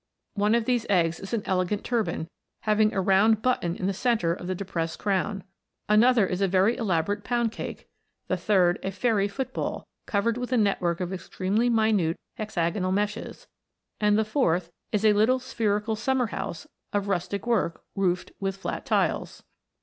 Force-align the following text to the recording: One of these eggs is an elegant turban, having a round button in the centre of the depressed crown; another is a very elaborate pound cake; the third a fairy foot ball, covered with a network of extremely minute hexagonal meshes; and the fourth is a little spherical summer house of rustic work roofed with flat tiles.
One 0.33 0.55
of 0.55 0.65
these 0.65 0.87
eggs 0.89 1.19
is 1.19 1.31
an 1.31 1.43
elegant 1.45 1.83
turban, 1.83 2.27
having 2.61 2.91
a 2.91 2.99
round 2.99 3.43
button 3.43 3.75
in 3.75 3.85
the 3.85 3.93
centre 3.93 4.33
of 4.33 4.47
the 4.47 4.55
depressed 4.55 4.97
crown; 4.97 5.43
another 5.87 6.25
is 6.25 6.41
a 6.41 6.47
very 6.47 6.75
elaborate 6.75 7.23
pound 7.23 7.51
cake; 7.51 7.87
the 8.27 8.35
third 8.35 8.79
a 8.81 8.89
fairy 8.89 9.27
foot 9.27 9.53
ball, 9.53 9.87
covered 10.07 10.39
with 10.39 10.51
a 10.51 10.57
network 10.57 11.01
of 11.01 11.13
extremely 11.13 11.69
minute 11.69 12.17
hexagonal 12.35 12.91
meshes; 12.91 13.45
and 13.99 14.17
the 14.17 14.25
fourth 14.25 14.71
is 14.91 15.05
a 15.05 15.13
little 15.13 15.37
spherical 15.37 15.95
summer 15.95 16.25
house 16.33 16.65
of 16.91 17.07
rustic 17.07 17.45
work 17.45 17.83
roofed 17.95 18.31
with 18.39 18.57
flat 18.57 18.87
tiles. 18.87 19.43